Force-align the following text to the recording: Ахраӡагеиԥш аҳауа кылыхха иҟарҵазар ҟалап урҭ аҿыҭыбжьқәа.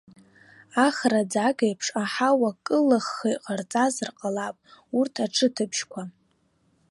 Ахраӡагеиԥш 0.85 1.87
аҳауа 2.01 2.49
кылыхха 2.65 3.27
иҟарҵазар 3.35 4.09
ҟалап 4.17 4.57
урҭ 4.97 5.13
аҿыҭыбжьқәа. 5.25 6.01